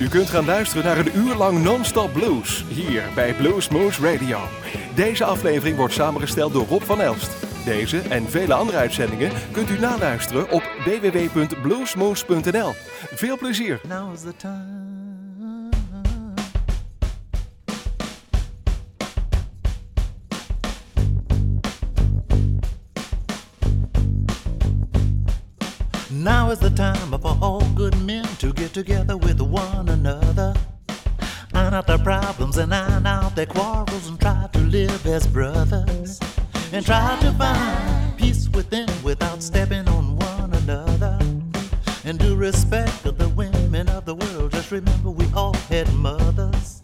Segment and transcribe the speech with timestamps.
[0.00, 4.38] U kunt gaan luisteren naar een uur lang non-stop blues hier bij Blues Moose Radio.
[4.94, 7.30] Deze aflevering wordt samengesteld door Rob van Elst.
[7.64, 12.72] Deze en vele andere uitzendingen kunt u naluisteren op www.bluesmoose.nl.
[13.14, 13.80] Veel plezier!
[13.88, 14.80] Now is the time.
[26.22, 29.89] Now is the time for all good men to get together with one.
[31.72, 36.18] Out their problems and iron out their quarrels and try to live as brothers.
[36.72, 41.16] And try to find peace within without stepping on one another.
[42.04, 44.50] And do respect of the women of the world.
[44.50, 46.82] Just remember we all had mothers.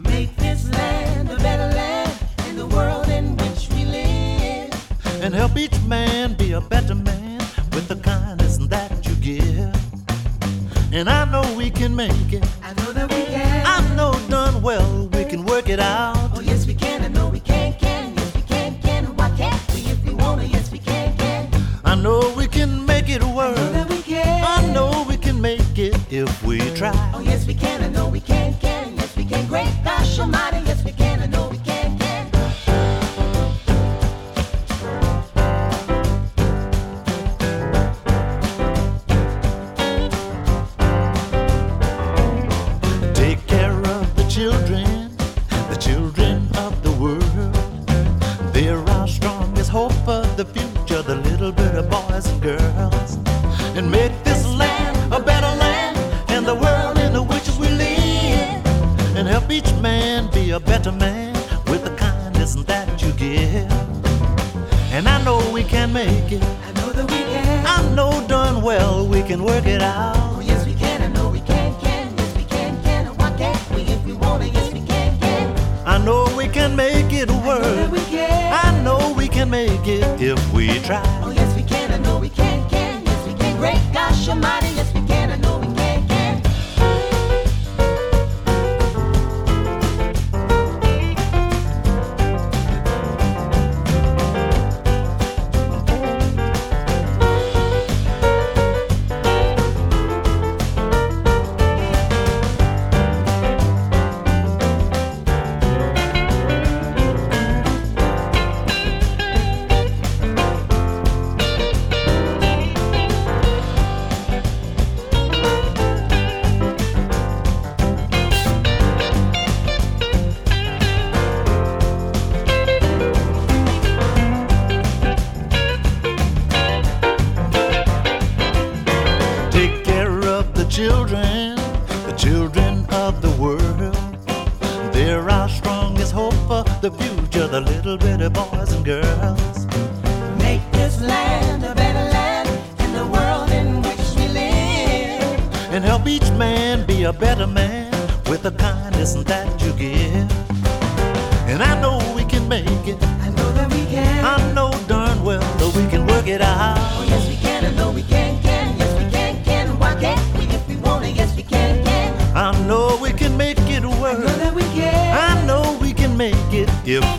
[0.00, 5.22] Make this land a better land in the world in which we live.
[5.22, 7.40] And help each man be a better man
[7.74, 9.74] with the kindness that you give.
[10.94, 12.44] And I know we can make it.
[14.64, 16.16] Well we can work it out.
[16.34, 17.04] Oh yes we can.
[17.04, 17.74] I know we can.
[17.74, 18.80] Can yes we can.
[18.80, 20.44] Can why can't we if we wanna?
[20.44, 21.14] Yes we can.
[21.18, 21.50] Can.
[21.84, 23.58] I know we can make it work.
[23.58, 24.42] I know that we can.
[24.42, 26.94] I know we can make it if we try.
[27.14, 27.82] Oh yes we can.
[27.82, 28.20] I know we
[59.24, 61.32] And help each man be a better man
[61.68, 63.72] with the kindness that you give.
[64.92, 66.42] And I know we can make it.
[66.42, 67.66] I know that we can.
[67.66, 70.14] I know done well we can work it out.
[70.36, 71.00] Oh yes we can.
[71.00, 71.72] I know we can.
[71.80, 72.82] Can yes we can.
[72.82, 74.44] Can why can't we if we wanna?
[74.44, 75.18] Yes we can.
[75.18, 75.56] Can.
[75.86, 77.92] I know we can make it I know that work.
[77.92, 78.52] we can.
[78.52, 81.02] I know we can make it if we try.
[81.24, 83.56] Oh yes we can, I know we can, can, yes we can.
[83.56, 84.73] Great gosh almighty,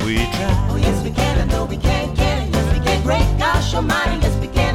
[0.03, 0.67] we try.
[0.71, 3.01] Oh yes we can, I know we can, can, yes we can.
[3.03, 4.74] Great gosh almighty, yes we can,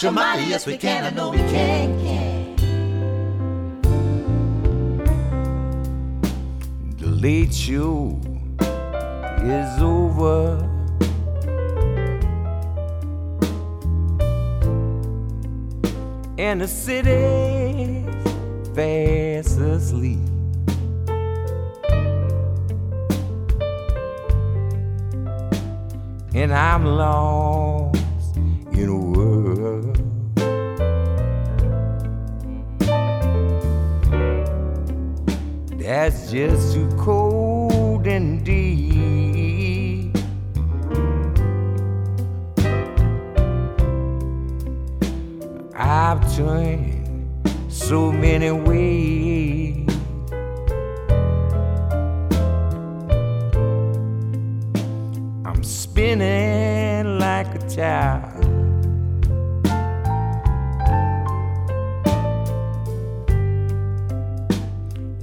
[0.00, 0.14] Great
[0.48, 2.56] yes we can, I know we can, can.
[6.96, 8.18] The late show
[9.42, 10.66] is over.
[16.38, 17.39] And the city's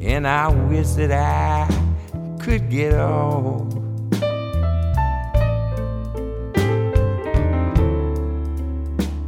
[0.08, 1.68] And I wish that I
[2.40, 3.74] could get off.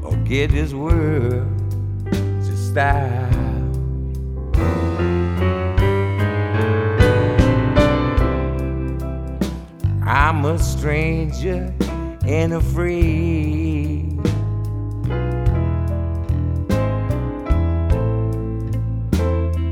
[0.05, 1.45] Or get this world
[2.09, 3.33] to stop.
[10.07, 11.73] I'm a stranger
[12.25, 13.78] and afraid.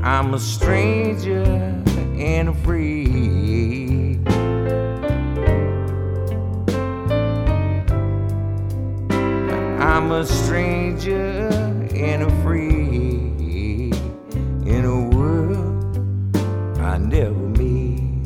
[0.08, 1.44] I'm a stranger
[2.16, 4.26] and afraid.
[9.78, 11.50] I'm a stranger
[11.94, 13.94] and afraid
[14.66, 16.36] in a world
[16.78, 18.22] I never made.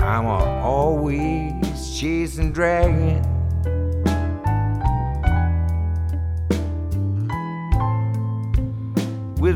[0.00, 2.99] I'm always chasing dragon.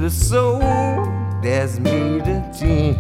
[0.05, 0.59] A soul
[1.43, 2.95] that's made of tin.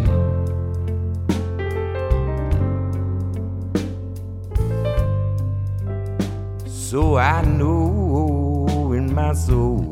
[6.66, 9.84] So I know in my soul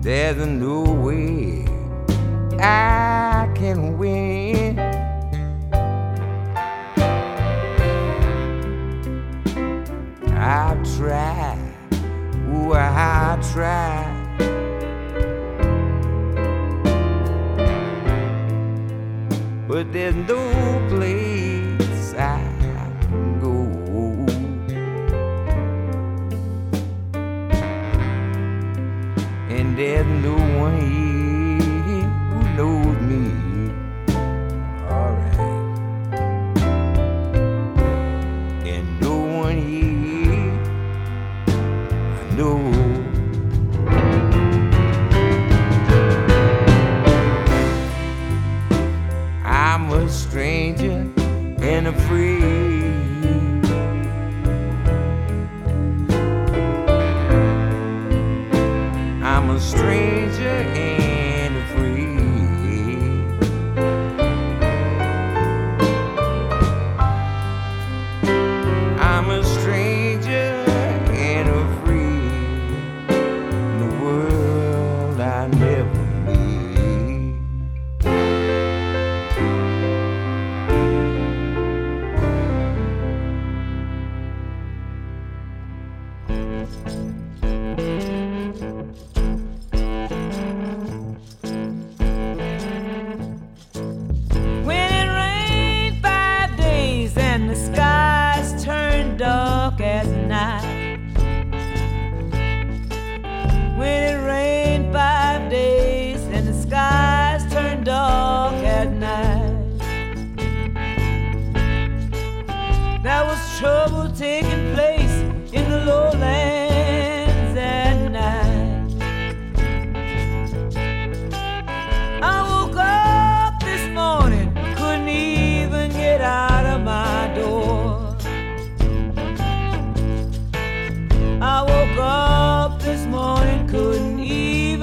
[0.00, 1.05] There's a new
[29.76, 30.80] There's no one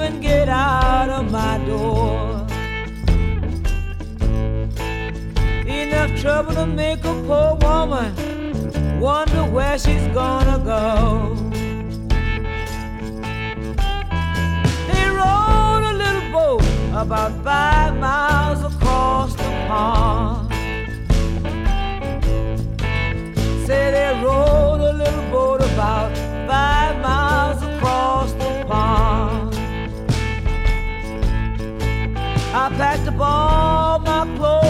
[0.04, 2.46] even get out of my door.
[5.66, 11.34] Enough trouble to make a poor woman wonder where she's gonna go.
[14.90, 20.52] They rowed a little boat about five miles across the pond.
[23.66, 28.63] Say they rowed a little boat about five miles across the
[32.56, 34.63] I packed up all my clothes,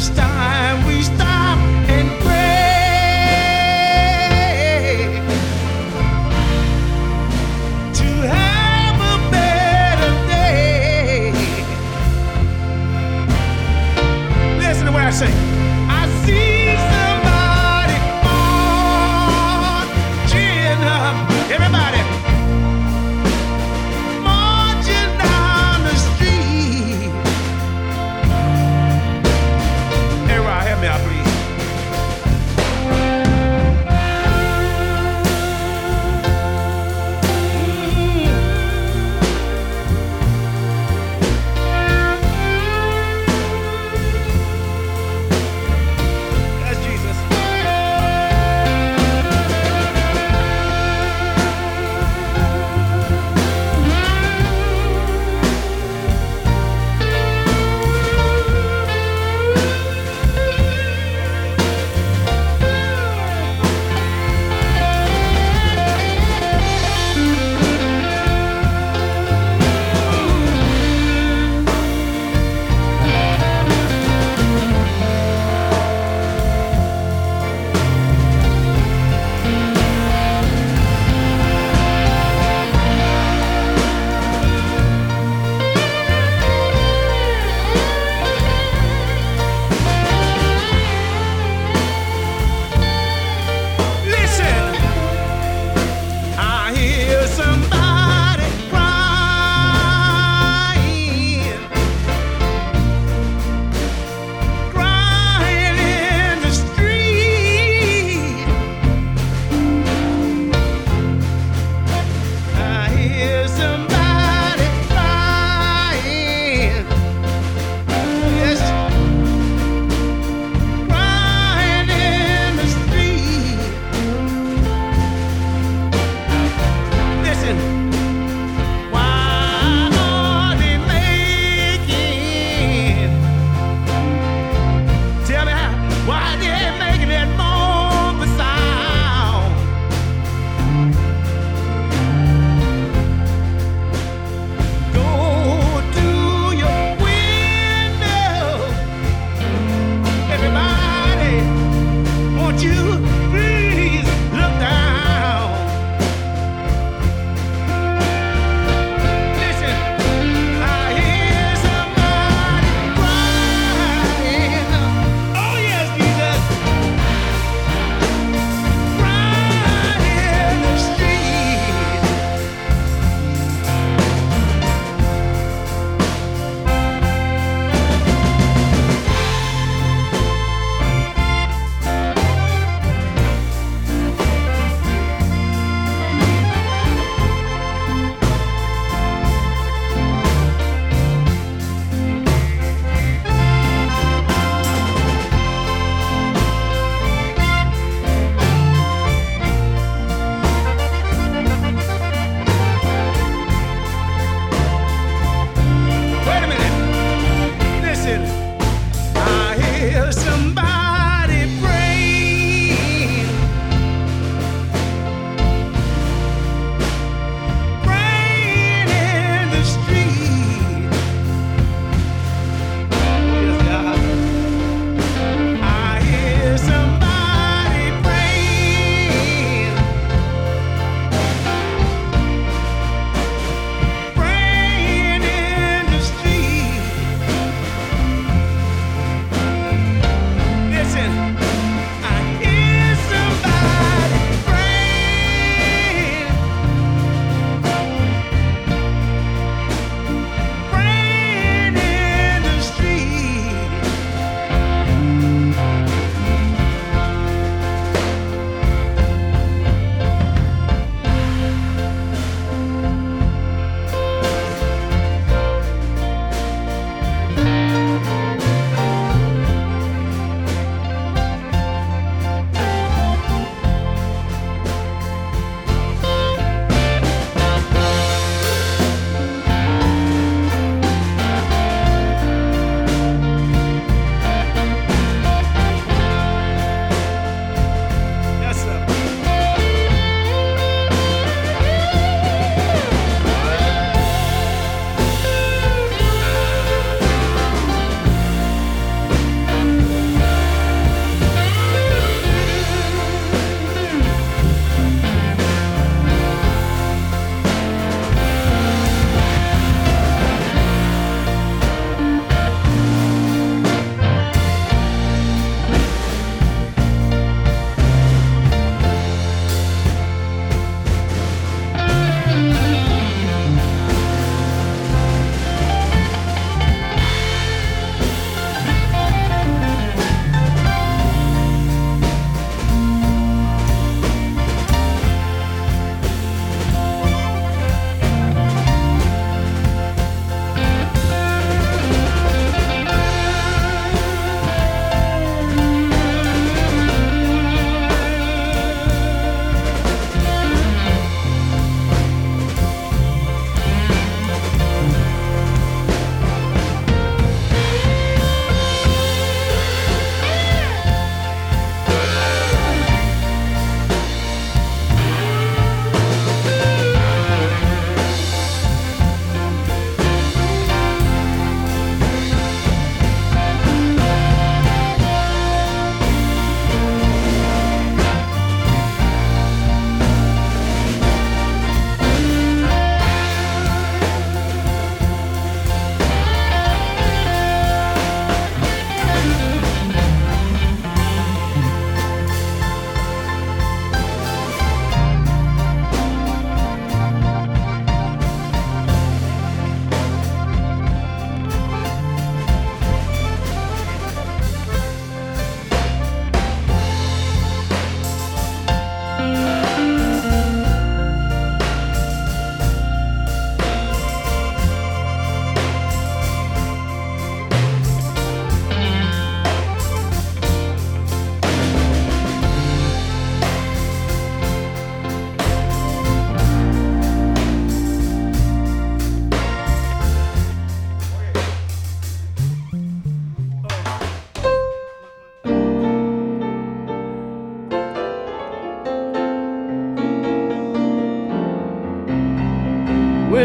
[0.00, 0.59] it's time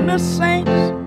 [0.07, 1.04] the saints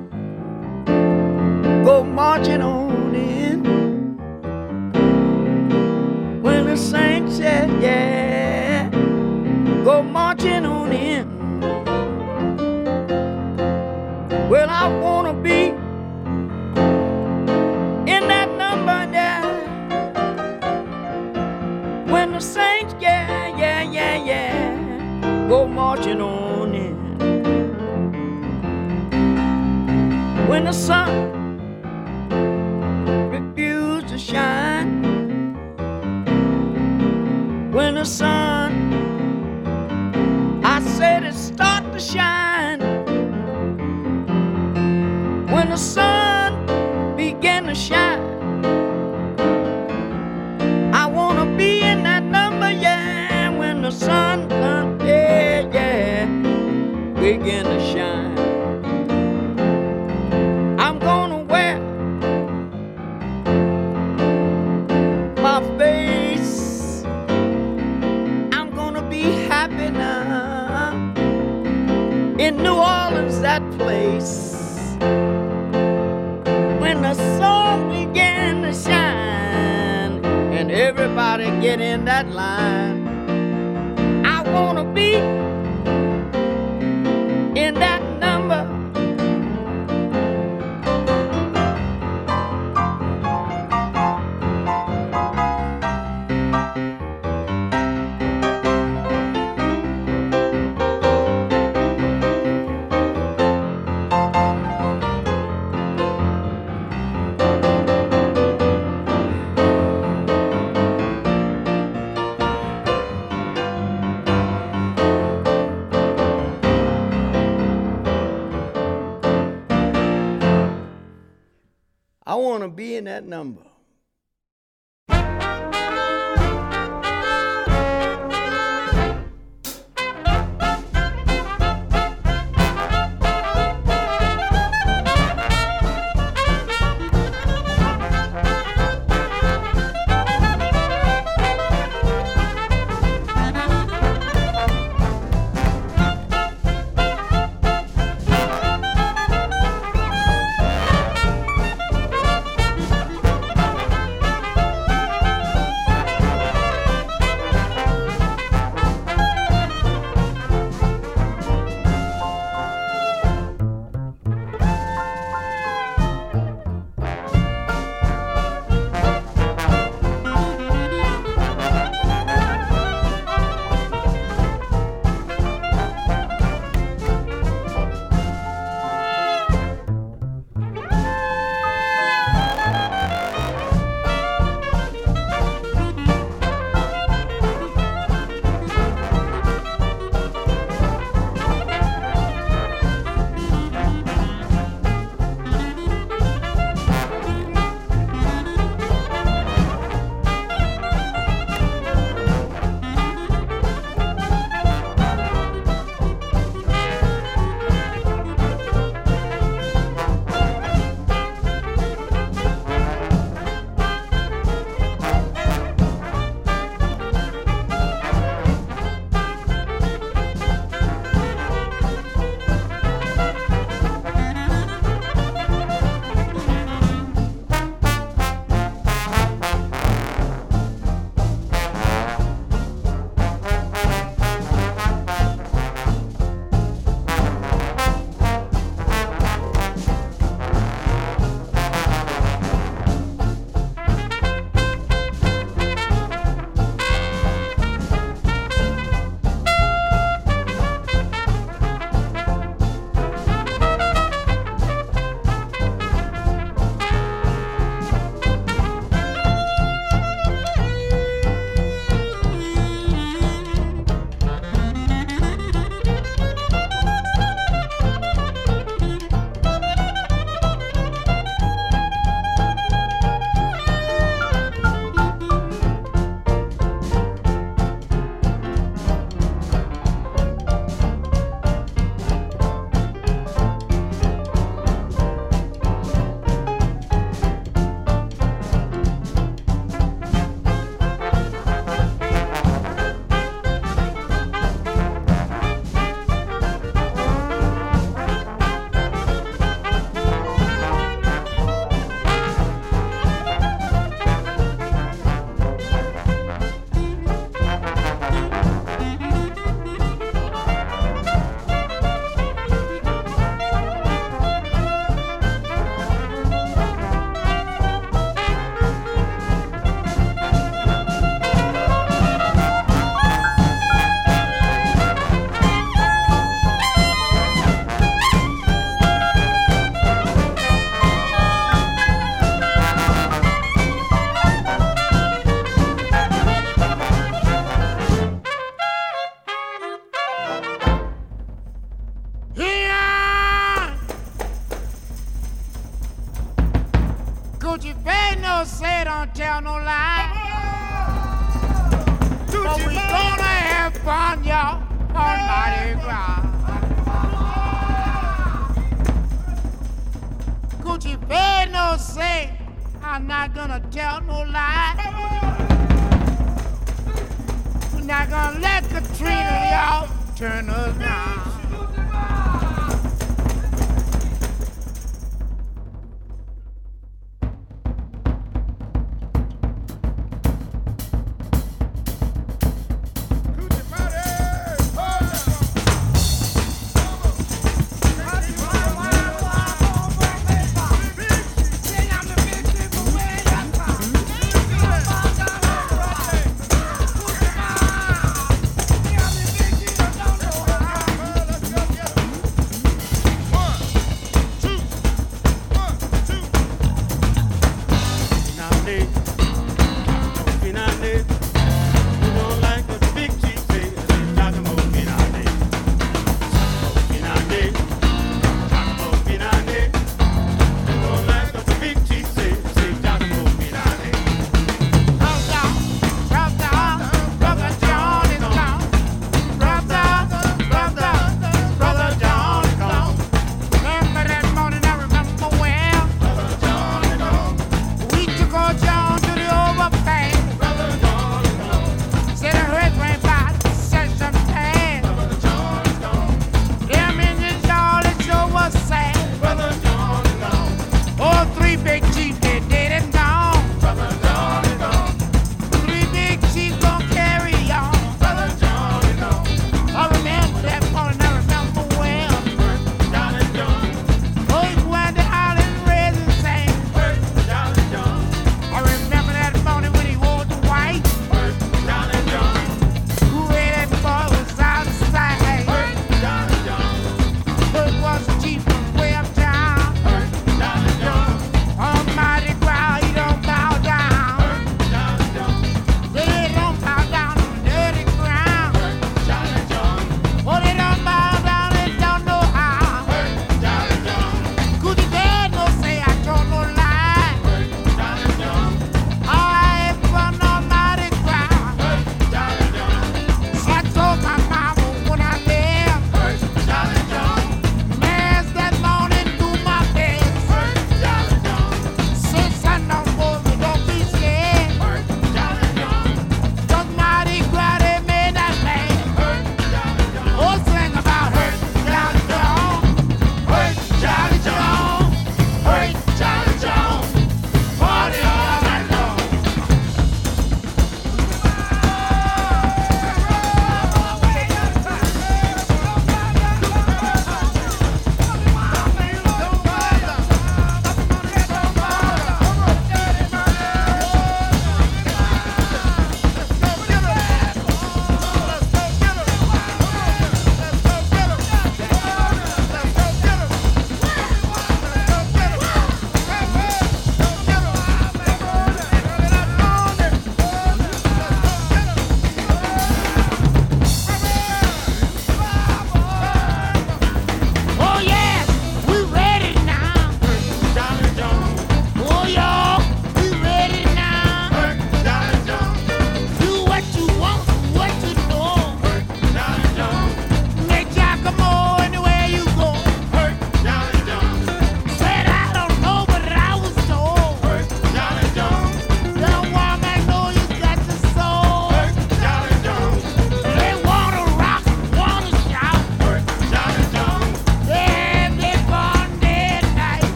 [122.79, 123.68] be in that number.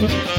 [0.00, 0.38] Oh,